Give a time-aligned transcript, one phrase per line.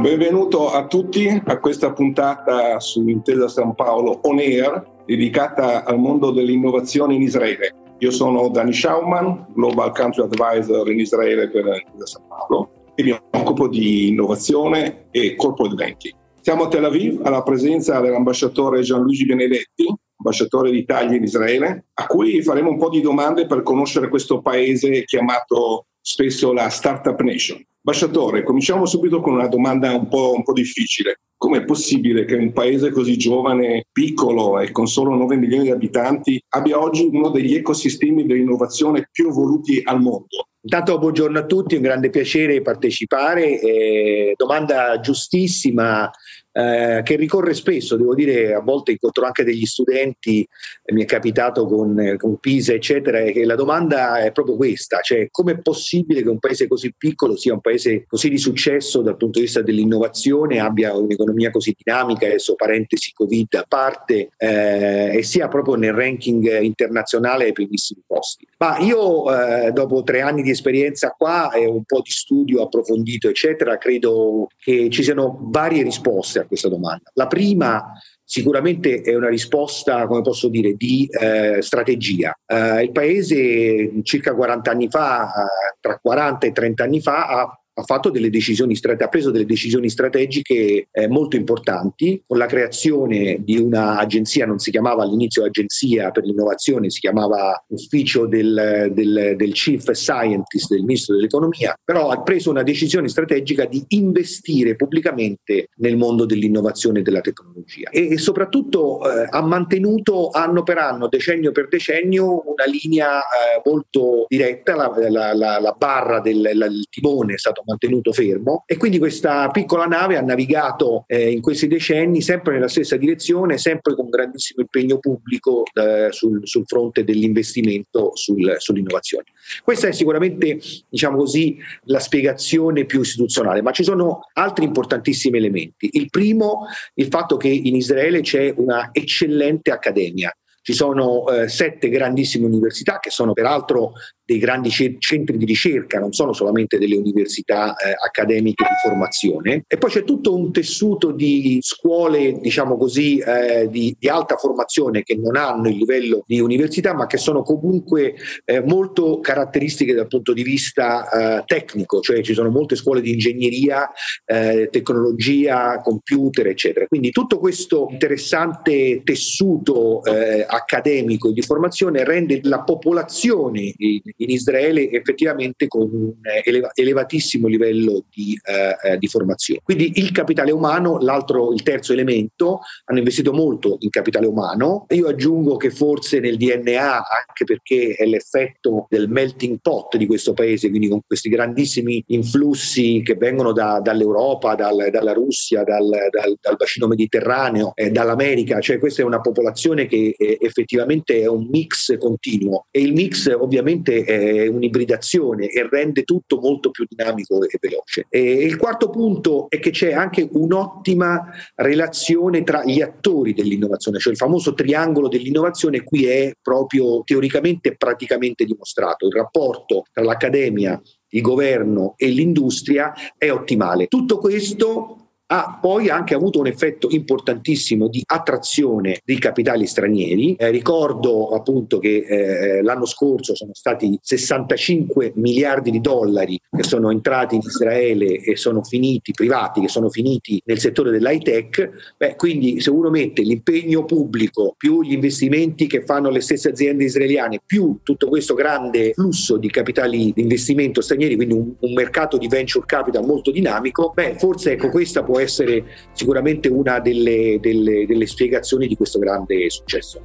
[0.00, 6.30] Benvenuto a tutti a questa puntata su Intesa San Paolo On Air dedicata al mondo
[6.30, 7.74] dell'innovazione in Israele.
[7.98, 13.14] Io sono Dani Schauman, Global Country Advisor in Israele per Intesa San Paolo e mi
[13.32, 16.14] occupo di innovazione e corporate banking.
[16.40, 22.42] Siamo a Tel Aviv alla presenza dell'ambasciatore Gianluigi Benedetti, ambasciatore d'Italia in Israele, a cui
[22.42, 27.62] faremo un po' di domande per conoscere questo paese chiamato spesso la Startup Nation.
[27.82, 31.20] Ambasciatore, cominciamo subito con una domanda un po', un po difficile.
[31.34, 36.38] Com'è possibile che un paese così giovane, piccolo e con solo 9 milioni di abitanti
[36.50, 40.48] abbia oggi uno degli ecosistemi dell'innovazione più evoluti al mondo?
[40.60, 43.58] Intanto buongiorno a tutti, un grande piacere partecipare.
[43.58, 46.10] Eh, domanda giustissima
[46.52, 50.46] eh, che ricorre spesso, devo dire, a volte incontro anche degli studenti,
[50.84, 55.00] eh, mi è capitato con, eh, con Pisa, eccetera, che la domanda è proprio questa,
[55.00, 59.02] cioè come è possibile che un paese così piccolo sia un paese così di successo
[59.02, 65.16] dal punto di vista dell'innovazione, abbia un'economia così dinamica, adesso parentesi Covid a parte, eh,
[65.16, 68.46] e sia proprio nel ranking internazionale ai primissimi posti.
[68.58, 73.28] Ma io eh, dopo tre anni di esperienza qua e un po' di studio approfondito,
[73.28, 77.10] eccetera, credo che ci siano varie risposte a questa domanda.
[77.14, 77.92] La prima
[78.24, 82.32] sicuramente è una risposta, come posso dire, di eh, strategia.
[82.46, 87.59] Eh, il paese circa 40 anni fa, eh, tra 40 e 30 anni fa, ha
[87.74, 87.82] ha
[88.30, 92.22] decisioni ha preso delle decisioni strategiche eh, molto importanti.
[92.26, 98.26] Con la creazione di un'agenzia, non si chiamava all'inizio agenzia per l'innovazione, si chiamava ufficio
[98.26, 103.84] del, del, del Chief Scientist del Ministro dell'Economia, però ha preso una decisione strategica di
[103.88, 107.90] investire pubblicamente nel mondo dell'innovazione e della tecnologia.
[107.90, 113.62] E, e soprattutto eh, ha mantenuto anno per anno, decennio per decennio, una linea eh,
[113.64, 118.98] molto diretta, la, la, la, la barra del timone è stato mantenuto fermo e quindi
[118.98, 124.08] questa piccola nave ha navigato eh, in questi decenni sempre nella stessa direzione, sempre con
[124.08, 129.24] grandissimo impegno pubblico eh, sul, sul, fronte dell'investimento sul, sull'innovazione.
[129.64, 135.88] Questa è sicuramente, diciamo così, la spiegazione più istituzionale, ma ci sono altri importantissimi elementi.
[135.92, 140.34] Il primo, il fatto che in Israele c'è una eccellente accademia.
[140.62, 143.92] Ci sono eh, sette grandissime università che sono peraltro
[144.30, 149.64] dei grandi centri di ricerca, non sono solamente delle università eh, accademiche di formazione.
[149.66, 155.02] E poi c'è tutto un tessuto di scuole, diciamo così, eh, di, di, alta formazione
[155.02, 160.06] che non hanno il livello di università, ma che sono comunque eh, molto caratteristiche dal
[160.06, 161.08] punto di vista
[161.40, 163.90] eh, tecnico, cioè ci sono molte scuole di ingegneria,
[164.24, 166.86] eh, tecnologia, computer, eccetera.
[166.86, 174.90] Quindi tutto questo interessante tessuto eh, accademico e di formazione rende la popolazione in Israele
[174.90, 176.12] effettivamente con un
[176.44, 179.60] eleva- elevatissimo livello di, eh, eh, di, formazione.
[179.62, 184.86] Quindi il capitale umano, l'altro, il terzo elemento, hanno investito molto in capitale umano.
[184.90, 190.32] Io aggiungo che forse nel DNA, anche perché è l'effetto del melting pot di questo
[190.32, 196.36] paese, quindi con questi grandissimi influssi che vengono da, dall'Europa, dal, dalla Russia, dal, dal,
[196.40, 201.46] dal bacino mediterraneo, eh, dall'America, cioè questa è una popolazione che eh, effettivamente è un
[201.50, 207.58] mix continuo e il mix ovviamente è un'ibridazione e rende tutto molto più dinamico e
[207.60, 208.06] veloce.
[208.08, 214.12] E il quarto punto è che c'è anche un'ottima relazione tra gli attori dell'innovazione, cioè
[214.12, 219.06] il famoso triangolo dell'innovazione qui è proprio teoricamente e praticamente dimostrato.
[219.06, 220.80] Il rapporto tra l'accademia,
[221.12, 223.86] il governo e l'industria è ottimale.
[223.86, 230.34] Tutto questo ha poi anche avuto un effetto importantissimo di attrazione dei capitali stranieri.
[230.34, 236.90] Eh, ricordo appunto che eh, l'anno scorso sono stati 65 miliardi di dollari che sono
[236.90, 241.94] entrati in Israele e sono finiti, privati, che sono finiti nel settore dell'high tech.
[241.96, 246.84] Beh, quindi se uno mette l'impegno pubblico più gli investimenti che fanno le stesse aziende
[246.84, 252.18] israeliane, più tutto questo grande flusso di capitali di investimento stranieri, quindi un, un mercato
[252.18, 257.86] di venture capital molto dinamico, beh, forse ecco questa può essere sicuramente una delle, delle,
[257.86, 260.00] delle spiegazioni di questo grande successo.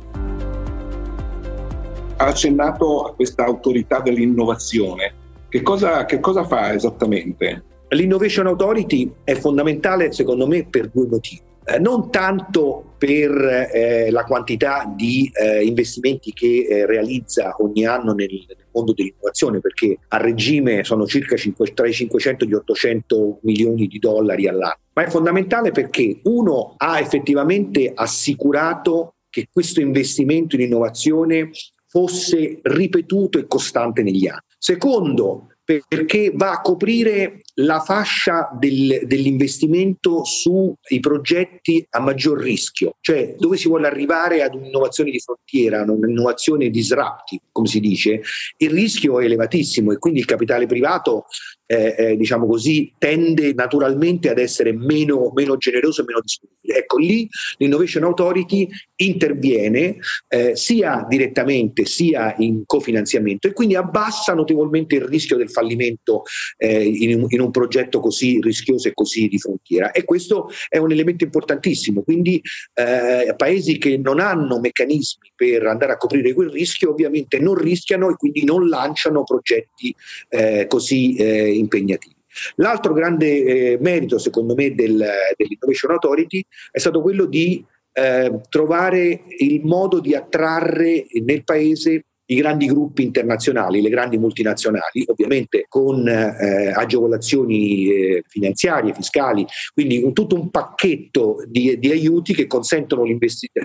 [2.17, 5.13] Ha accennato a questa autorità dell'innovazione.
[5.49, 7.63] Che cosa, che cosa fa esattamente?
[7.89, 11.41] L'Innovation Authority è fondamentale secondo me per due motivi.
[11.65, 18.13] Eh, non tanto per eh, la quantità di eh, investimenti che eh, realizza ogni anno
[18.13, 22.53] nel, nel, mondo dell'innovazione, perché a regime sono circa 5, tra i 500 e gli
[22.53, 24.79] 800 milioni di dollari all'anno.
[24.93, 31.51] Ma è fondamentale perché uno ha effettivamente assicurato che questo investimento in innovazione
[31.87, 34.41] fosse ripetuto e costante negli anni.
[34.57, 43.35] Secondo, perché va a coprire la fascia del, dell'investimento sui progetti a maggior rischio, cioè
[43.37, 48.21] dove si vuole arrivare ad un'innovazione di frontiera, un'innovazione disruptive, come si dice,
[48.57, 51.25] il rischio è elevatissimo e quindi il capitale privato
[51.67, 56.79] eh, eh, diciamo così, tende naturalmente ad essere meno, meno, generoso e meno disponibile.
[56.79, 57.27] Ecco, lì
[57.57, 58.67] l'Innovation Authority
[58.97, 59.97] interviene
[60.27, 66.23] eh, sia direttamente sia in cofinanziamento e quindi abbassa notevolmente il rischio del fallimento
[66.57, 69.91] eh, in, in, un progetto così rischioso e così di frontiera.
[69.91, 72.01] E questo è un elemento importantissimo.
[72.01, 72.41] Quindi
[72.73, 78.09] eh, paesi che non hanno meccanismi per andare a coprire quel rischio ovviamente non rischiano
[78.09, 79.93] e quindi non lanciano progetti
[80.29, 81.15] eh, così
[81.57, 82.15] impegnativi.
[82.55, 85.03] L'altro grande eh, merito, secondo me, del,
[85.35, 87.63] dell'Innovation Authority è stato quello di
[87.93, 95.03] eh, trovare il modo di attrarre nel paese i grandi gruppi internazionali, le grandi multinazionali,
[95.07, 102.33] ovviamente con eh, agevolazioni eh, finanziarie, fiscali, quindi un, tutto un pacchetto di, di aiuti
[102.33, 103.03] che consentono,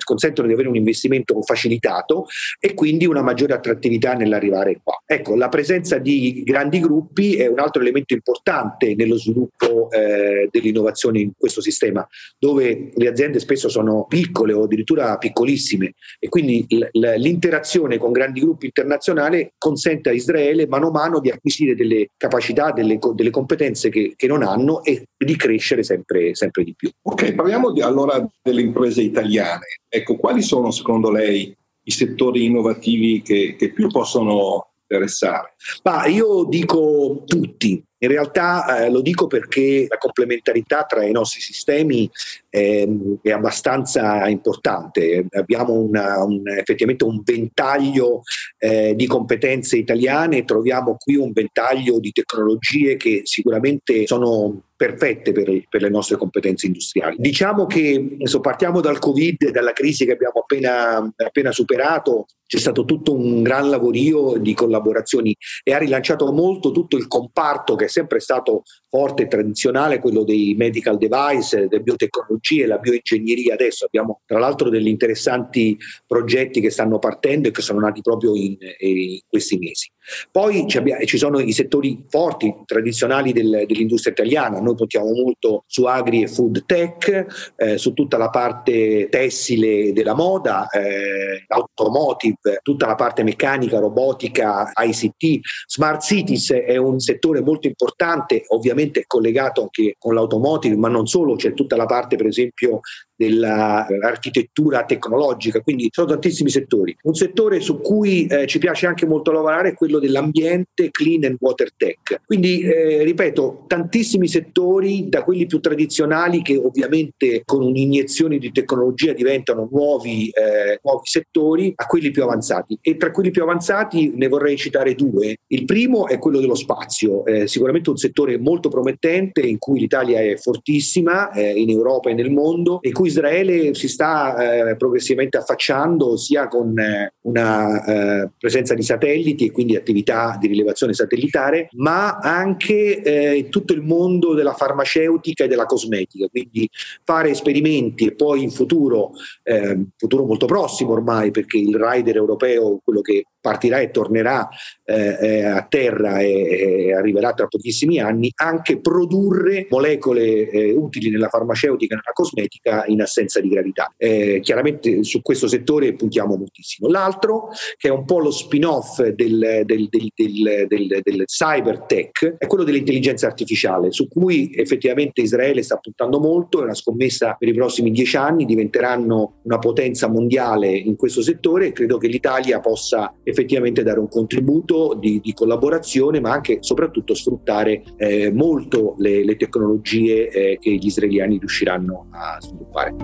[0.05, 2.27] consentono, di avere un investimento facilitato
[2.59, 5.03] e quindi una maggiore attrattività nell'arrivare qua.
[5.07, 11.21] Ecco, la presenza di grandi gruppi è un altro elemento importante nello sviluppo eh, dell'innovazione
[11.21, 12.07] in questo sistema,
[12.39, 18.13] dove le aziende spesso sono piccole o addirittura piccolissime e quindi l- l- l'interazione con
[18.13, 22.99] grandi gruppi sviluppo internazionale consente a Israele mano a mano di acquisire delle capacità, delle,
[23.15, 26.91] delle competenze che, che, non hanno e di crescere sempre, sempre di più.
[27.03, 29.67] Ok, parliamo di, allora delle imprese italiane.
[29.89, 35.55] Ecco, quali sono secondo lei i settori innovativi che, che più possono interessare?
[35.85, 41.41] Ma io dico tutti, in realtà eh, lo dico perché la complementarità tra i nostri
[41.41, 42.11] sistemi
[42.49, 42.89] eh,
[43.23, 45.27] è abbastanza importante.
[45.31, 48.23] Abbiamo una, un, effettivamente un ventaglio
[48.59, 55.65] eh, di competenze italiane, troviamo qui un ventaglio di tecnologie che sicuramente sono perfette per,
[55.69, 57.17] per, le nostre competenze industriali.
[57.19, 62.85] Diciamo che adesso partiamo dal Covid, dalla crisi che abbiamo appena, appena superato, c'è stato
[62.85, 67.89] tutto un gran lavorio di collaborazioni e ha rilanciato molto tutto il comparto che è
[67.89, 73.55] sempre stato forte e tradizionale, quello dei medical device, delle biotecnologie, la bioingegneria.
[73.55, 78.35] Adesso abbiamo tra l'altro degli interessanti progetti che stanno partendo e che sono nati proprio
[78.35, 79.89] in, in questi mesi.
[80.33, 84.59] Poi ci sono i settori forti, tradizionali del, dell'industria italiana.
[84.59, 90.15] Noi puntiamo molto su agri e food tech, eh, su tutta la parte tessile della
[90.15, 95.41] moda, eh, automotive, tutta la parte meccanica, robotica, ICT.
[95.67, 101.37] Smart cities è un settore molto importante, ovviamente collegato anche con l'automotive, ma non solo,
[101.37, 102.81] c'è tutta la parte per esempio
[103.21, 106.97] dell'architettura tecnologica, quindi sono tantissimi settori.
[107.03, 111.37] Un settore su cui eh, ci piace anche molto lavorare è quello dell'ambiente, clean and
[111.39, 112.23] water tech.
[112.25, 119.13] Quindi, eh, ripeto, tantissimi settori, da quelli più tradizionali che ovviamente con un'iniezione di tecnologia
[119.13, 122.79] diventano nuovi, eh, nuovi settori, a quelli più avanzati.
[122.81, 125.37] E tra quelli più avanzati ne vorrei citare due.
[125.49, 130.21] Il primo è quello dello spazio, eh, sicuramente un settore molto promettente in cui l'Italia
[130.21, 135.37] è fortissima eh, in Europa e nel mondo e cui Israele si sta eh, progressivamente
[135.37, 141.69] affacciando sia con eh, una eh, presenza di satelliti e quindi attività di rilevazione satellitare,
[141.73, 146.69] ma anche eh, tutto il mondo della farmaceutica e della cosmetica, quindi
[147.05, 149.13] fare esperimenti e poi in futuro,
[149.43, 154.49] eh, futuro molto prossimo ormai, perché il rider europeo, quello che partirà e tornerà
[154.85, 161.11] eh, eh, a terra e, e, arriverà tra pochissimi anni, anche produrre molecole eh, utili
[161.11, 163.93] nella farmaceutica e nella cosmetica in assenza di gravità.
[163.97, 166.89] Eh, chiaramente su questo settore puntiamo moltissimo.
[166.89, 172.65] L'altro, che è un po' lo spin-off del, del, del, del cyber tech, è quello
[172.65, 177.91] dell'intelligenza artificiale, su cui effettivamente Israele sta puntando molto, è una scommessa per i prossimi
[177.91, 183.83] dieci anni, diventeranno una potenza mondiale in questo settore e credo che l'Italia possa effettivamente
[183.83, 189.37] dare un contributo di, di collaborazione, ma anche e soprattutto sfruttare eh, molto le, le
[189.37, 192.95] tecnologie eh, che gli israeliani riusciranno a sviluppare.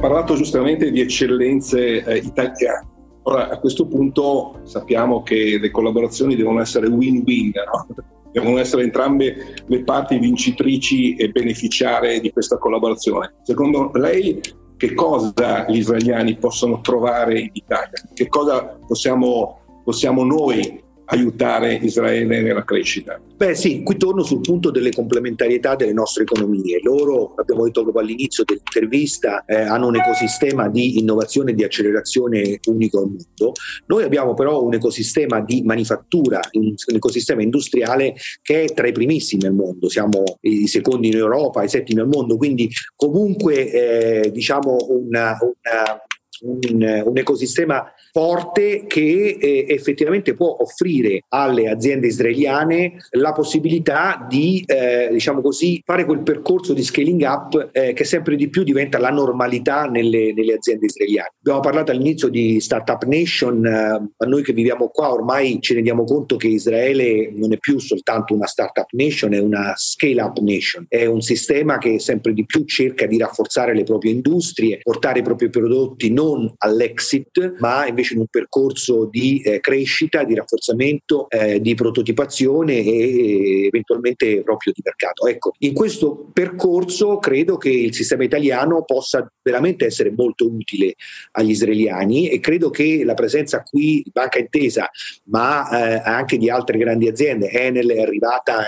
[0.00, 2.86] Parlato giustamente di eccellenze eh, italiane.
[3.22, 7.86] Ora, a questo punto sappiamo che le collaborazioni devono essere win-win, no?
[8.32, 13.34] devono essere entrambe le parti vincitrici e beneficiare di questa collaborazione.
[13.42, 14.40] Secondo lei
[14.78, 18.00] che cosa gli israeliani possono trovare in Italia?
[18.14, 23.20] Che cosa possiamo, possiamo noi aiutare Israele nella crescita.
[23.36, 26.80] Beh sì, qui torno sul punto delle complementarietà delle nostre economie.
[26.82, 32.58] Loro, abbiamo detto proprio all'inizio dell'intervista, eh, hanno un ecosistema di innovazione e di accelerazione
[32.66, 33.52] unico al mondo.
[33.86, 39.46] Noi abbiamo però un ecosistema di manifattura, un, ecosistema industriale che è tra i primissimi
[39.46, 39.88] al mondo.
[39.88, 46.02] Siamo i secondi in Europa, i settimi al mondo, quindi comunque eh, diciamo una, una
[46.42, 54.62] un, un, ecosistema forte che eh, effettivamente può offrire alle aziende israeliane la possibilità di
[54.66, 58.98] eh, diciamo così, fare quel percorso di scaling up eh, che sempre di più diventa
[58.98, 61.32] la normalità nelle, nelle, aziende israeliane.
[61.40, 63.70] Abbiamo parlato all'inizio di Startup Nation, eh,
[64.16, 68.34] a noi che viviamo qua ormai ci rendiamo conto che Israele non è più soltanto
[68.34, 72.64] una startup nation, è una scale up nation, è un sistema che sempre di più
[72.64, 78.14] cerca di rafforzare le proprie industrie, portare i propri prodotti non non all'exit, ma invece
[78.14, 84.82] in un percorso di eh, crescita, di rafforzamento, eh, di prototipazione e eventualmente proprio di
[84.84, 85.26] mercato.
[85.26, 90.94] Ecco, in questo percorso credo che il sistema italiano possa veramente essere molto utile
[91.32, 94.88] agli israeliani e credo che la presenza qui di Banca Intesa,
[95.24, 98.66] ma eh, anche di altre grandi aziende, Enel è arrivata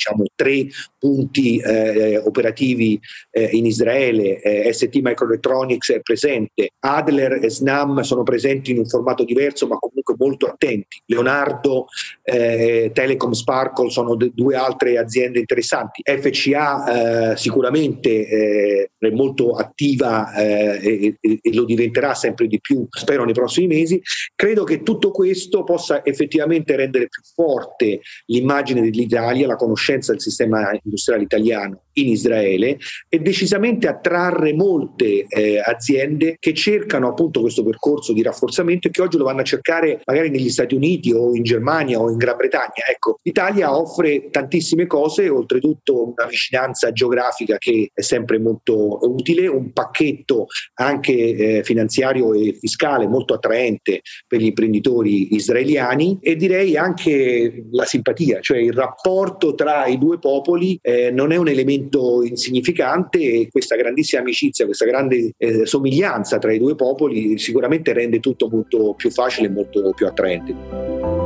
[0.00, 0.66] diciamo, tre
[0.98, 2.98] punti eh, operativi
[3.30, 8.86] eh, in Israele, eh, ST Microelectronics è presente, Adler e Snam sono presenti in un
[8.86, 11.86] formato diverso ma comunque molto attenti, Leonardo,
[12.22, 19.52] eh, Telecom Sparkle sono de- due altre aziende interessanti, FCA eh, sicuramente eh, è molto
[19.52, 24.00] attiva e, e, e lo diventerà sempre di più, spero nei prossimi mesi,
[24.34, 30.70] credo che tutto questo possa effettivamente rendere più forte l'immagine dell'Italia, la conoscenza del sistema
[30.82, 32.78] industriale italiano in Israele
[33.08, 39.02] e decisamente attrarre molte eh, aziende che cercano appunto questo percorso di rafforzamento e che
[39.02, 42.36] oggi lo vanno a cercare magari negli Stati Uniti o in Germania o in Gran
[42.36, 42.84] Bretagna.
[42.88, 49.72] Ecco, l'Italia offre tantissime cose, oltretutto una vicinanza geografica che è sempre molto utile, un
[49.72, 57.66] pacchetto anche eh, finanziario e fiscale molto attraente per gli imprenditori israeliani e direi anche
[57.70, 61.79] la simpatia, cioè il rapporto tra i due popoli eh, non è un elemento
[62.24, 68.20] insignificante e questa grandissima amicizia, questa grande eh, somiglianza tra i due popoli sicuramente rende
[68.20, 71.19] tutto molto più facile e molto più attraente.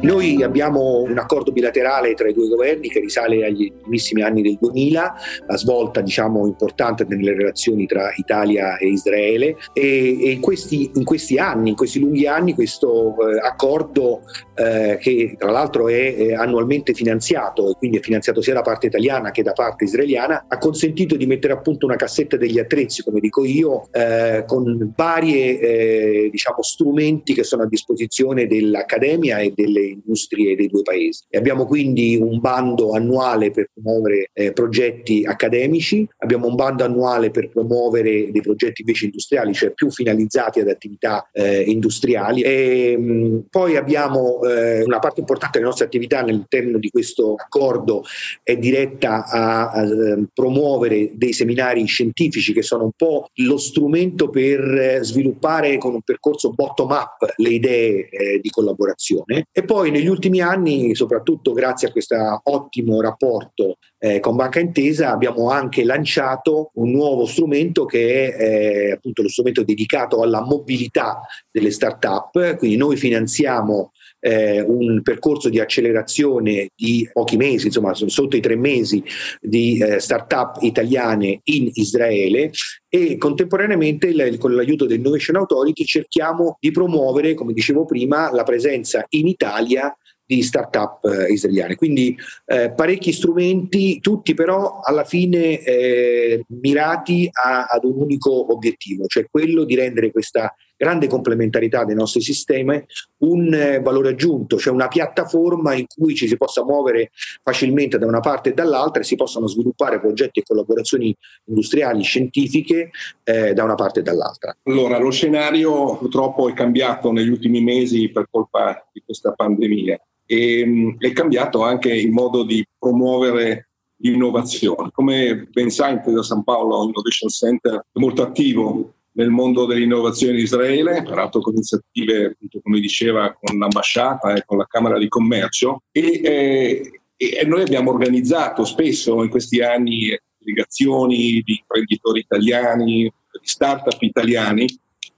[0.00, 4.56] Noi abbiamo un accordo bilaterale tra i due governi che risale agli primissimi anni del
[4.60, 5.14] 2000,
[5.44, 9.56] la svolta diciamo, importante nelle relazioni tra Italia e Israele.
[9.72, 14.20] E, e in, questi, in, questi, anni, in questi lunghi anni questo eh, accordo
[14.54, 18.86] eh, che tra l'altro è eh, annualmente finanziato e quindi è finanziato sia da parte
[18.86, 23.02] italiana che da parte israeliana, ha consentito di mettere a punto una cassetta degli attrezzi,
[23.02, 29.52] come dico io, eh, con varie eh, diciamo, strumenti che sono a disposizione dell'Accademia e
[29.54, 31.24] delle industrie dei due paesi.
[31.30, 37.48] Abbiamo quindi un bando annuale per promuovere eh, progetti accademici, abbiamo un bando annuale per
[37.50, 42.42] promuovere dei progetti invece industriali, cioè più finalizzati ad attività eh, industriali.
[42.42, 48.04] E, mh, poi abbiamo eh, una parte importante delle nostre attività all'interno di questo accordo
[48.42, 53.56] è diretta a, a, a ehm, promuovere dei seminari scientifici che sono un po' lo
[53.56, 59.64] strumento per eh, sviluppare con un percorso bottom up le idee eh, di collaborazione e
[59.64, 65.12] poi poi negli ultimi anni, soprattutto grazie a questo ottimo rapporto eh, con Banca Intesa,
[65.12, 71.20] abbiamo anche lanciato un nuovo strumento che è eh, appunto lo strumento dedicato alla mobilità
[71.48, 72.56] delle start-up.
[72.56, 78.56] Quindi noi finanziamo eh, un percorso di accelerazione di pochi mesi, insomma sotto i tre
[78.56, 79.02] mesi
[79.40, 82.50] di eh, start-up italiane in Israele
[82.88, 89.04] e contemporaneamente il, con l'aiuto dell'Innovation Authority cerchiamo di promuovere, come dicevo prima, la presenza
[89.10, 89.94] in Italia
[90.28, 91.74] di start-up eh, israeliane.
[91.74, 99.06] Quindi eh, parecchi strumenti, tutti però alla fine eh, mirati a, ad un unico obiettivo,
[99.06, 102.82] cioè quello di rendere questa grande complementarità dei nostri sistemi
[103.18, 107.10] un eh, valore aggiunto, cioè una piattaforma in cui ci si possa muovere
[107.42, 111.14] facilmente da una parte e dall'altra e si possano sviluppare progetti e collaborazioni
[111.46, 112.90] industriali, scientifiche
[113.24, 114.56] eh, da una parte e dall'altra.
[114.62, 120.64] Allora, lo scenario purtroppo è cambiato negli ultimi mesi per colpa di questa pandemia e
[120.64, 123.70] mh, è cambiato anche il modo di promuovere
[124.00, 124.90] l'innovazione.
[124.92, 130.44] Come ben sa, Intesa San Paolo Innovation Center è molto attivo nel mondo dell'innovazione in
[130.44, 135.82] Israele, peraltro con iniziative, appunto, come diceva, con l'ambasciata e con la Camera di Commercio.
[135.90, 143.12] E, eh, e noi abbiamo organizzato spesso in questi anni delegazioni di imprenditori italiani, di
[143.42, 144.66] start-up italiani,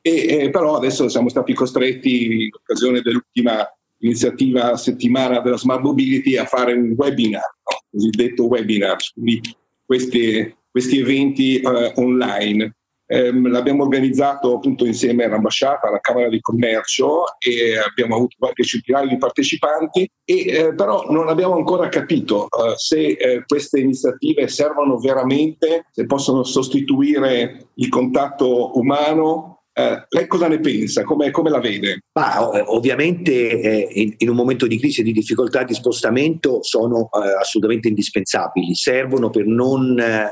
[0.00, 6.38] e, eh, però adesso siamo stati costretti, in occasione dell'ultima iniziativa settimana della Smart Mobility,
[6.38, 7.82] a fare un webinar, no?
[7.90, 9.42] cosiddetto webinar, quindi
[9.84, 12.76] questi, questi eventi eh, online.
[13.12, 19.08] Eh, l'abbiamo organizzato appunto insieme all'ambasciata, alla Camera di Commercio e abbiamo avuto qualche centinaio
[19.08, 24.96] di partecipanti, e, eh, però non abbiamo ancora capito eh, se eh, queste iniziative servono
[24.98, 31.04] veramente, se possono sostituire il contatto umano eh, lei cosa ne pensa?
[31.04, 32.02] Come, come la vede?
[32.12, 36.62] Ma, eh, ovviamente eh, in, in, un momento di crisi e di difficoltà di spostamento
[36.62, 40.28] sono eh, assolutamente indispensabili, servono per non eh,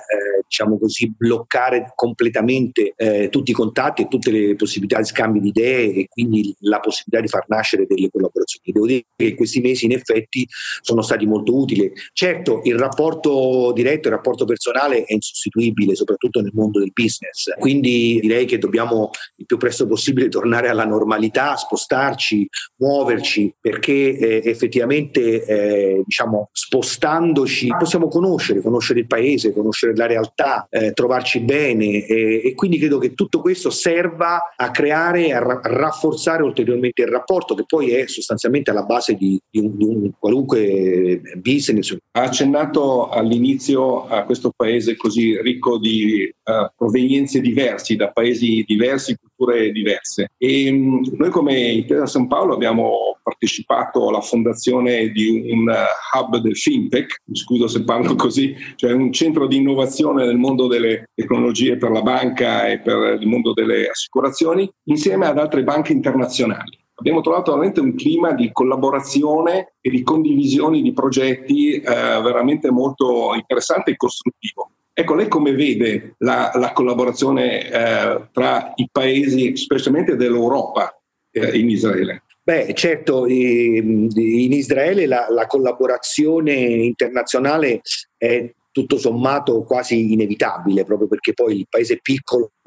[0.49, 5.49] diciamo così, bloccare completamente eh, tutti i contatti e tutte le possibilità di scambio di
[5.49, 8.73] idee e quindi la possibilità di far nascere delle collaborazioni.
[8.73, 10.47] Devo dire che questi mesi in effetti
[10.81, 11.93] sono stati molto utili.
[12.13, 18.19] Certo, il rapporto diretto, il rapporto personale è insostituibile, soprattutto nel mondo del business, quindi
[18.21, 25.45] direi che dobbiamo il più presto possibile tornare alla normalità, spostarci, muoverci, perché eh, effettivamente
[25.45, 30.38] eh, diciamo, spostandoci possiamo conoscere, conoscere il paese, conoscere la realtà,
[30.71, 35.69] eh, trovarci bene e, e, quindi credo che tutto questo serva a creare, ra- a,
[35.69, 40.11] rafforzare ulteriormente il rapporto che poi è sostanzialmente alla base di, di, un, di un
[40.19, 41.97] qualunque business.
[42.13, 49.17] Ha accennato all'inizio a questo paese così ricco di uh, provenienze diversi, da paesi diversi,
[49.17, 50.31] culture diverse.
[50.39, 55.73] E um, noi come Intesa San Paolo abbiamo partecipato alla fondazione di un
[56.15, 60.67] hub del fintech, mi scuso se parlo così, cioè un centro di innovazione nel mondo
[60.67, 65.93] delle tecnologie per la banca e per il mondo delle assicurazioni, insieme ad altre banche
[65.93, 72.71] internazionali abbiamo trovato veramente un clima di collaborazione e di condivisione di progetti eh, veramente
[72.71, 74.73] molto interessante e costruttivo.
[75.01, 80.93] Ecco, lei come vede la, la collaborazione eh, tra i paesi, specialmente dell'Europa,
[81.31, 82.25] eh, in Israele?
[82.43, 84.09] Beh, certo, in
[84.53, 87.81] Israele la, la collaborazione internazionale
[88.17, 92.01] è tutto sommato quasi inevitabile, proprio perché poi il paese è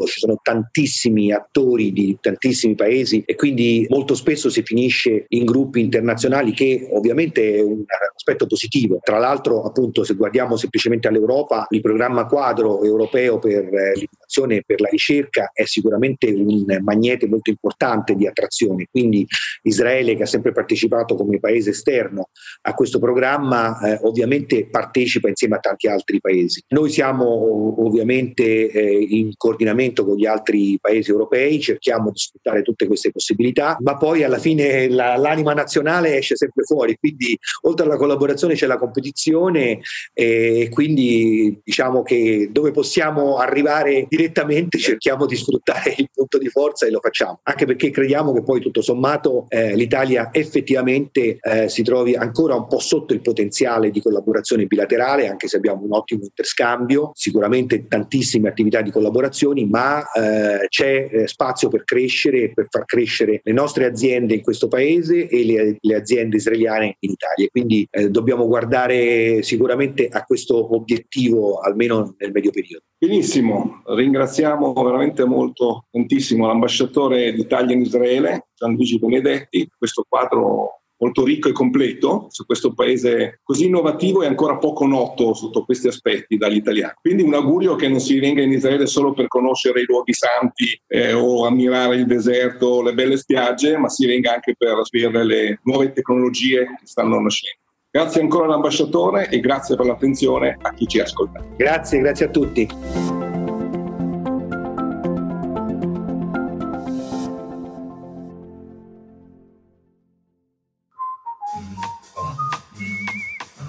[0.01, 5.45] piccolo ci sono tantissimi attori di tantissimi paesi e quindi molto spesso si finisce in
[5.45, 7.83] gruppi internazionali che ovviamente è un
[8.15, 8.99] aspetto positivo.
[9.01, 14.63] Tra l'altro appunto se guardiamo semplicemente all'Europa, il programma quadro europeo per eh, l'innovazione e
[14.65, 19.25] per la ricerca è sicuramente un magnete molto importante di attrazione, quindi
[19.63, 22.29] Israele che ha sempre partecipato come paese esterno
[22.61, 26.63] a questo programma eh, ovviamente partecipa insieme a tanti altri paesi.
[26.69, 32.61] Noi siamo ovviamente eh, in coordinamento coordinamento con gli altri paesi europei, cerchiamo di sfruttare
[32.61, 37.85] tutte queste possibilità, ma poi alla fine la, l'anima nazionale esce sempre fuori, quindi oltre
[37.85, 39.79] alla collaborazione c'è la competizione
[40.13, 46.85] e quindi diciamo che dove possiamo arrivare direttamente cerchiamo di sfruttare il punto di forza
[46.85, 51.83] e lo facciamo, anche perché crediamo che poi tutto sommato eh, l'Italia effettivamente eh, si
[51.83, 56.23] trovi ancora un po' sotto il potenziale di collaborazione bilaterale, anche se abbiamo un ottimo
[56.23, 62.67] interscambio, sicuramente tantissime attività di collaborazioni, ma ma eh, c'è eh, spazio per crescere per
[62.69, 67.47] far crescere le nostre aziende in questo paese e le, le aziende israeliane in Italia.
[67.49, 72.83] Quindi eh, dobbiamo guardare sicuramente a questo obiettivo almeno nel medio periodo.
[72.97, 81.49] Benissimo, ringraziamo veramente molto, tantissimo l'ambasciatore d'Italia in Israele, Gianluigi Benedetti, questo quadro molto ricco
[81.49, 86.57] e completo su questo paese così innovativo e ancora poco noto sotto questi aspetti dagli
[86.57, 86.93] italiani.
[87.01, 90.79] Quindi un augurio che non si venga in Israele solo per conoscere i luoghi santi
[90.87, 95.59] eh, o ammirare il deserto, le belle spiagge, ma si venga anche per scoprire le
[95.63, 97.59] nuove tecnologie che stanno nascendo.
[97.89, 101.43] Grazie ancora all'ambasciatore e grazie per l'attenzione a chi ci ascolta.
[101.57, 103.20] Grazie, grazie a tutti.